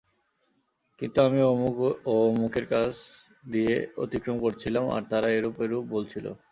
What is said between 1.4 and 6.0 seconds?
অমুক ও অমুকের কাছ দিয়ে অতিক্রম করছিলাম আর তারা এরূপ এরূপ